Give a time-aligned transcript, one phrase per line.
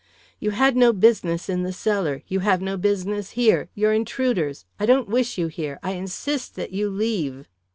[0.39, 2.23] "You had no business in the cellar.
[2.27, 3.69] You have no business here.
[3.75, 4.65] You're intruders.
[4.79, 5.77] I don't wish you here.
[5.83, 7.47] I insist that you leave."